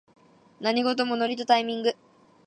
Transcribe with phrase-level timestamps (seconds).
[0.59, 1.93] 何事もノリとタイミング